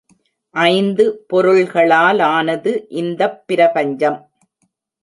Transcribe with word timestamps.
ஐந்து 0.55 1.25
பொருள்களாலானது 1.33 2.85
இந்தப் 2.89 3.47
பிரபஞ்சம். 3.47 4.19